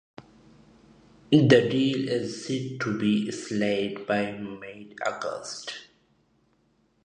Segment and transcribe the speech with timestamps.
[1.31, 5.89] The deal is set to be sealed by mid-August.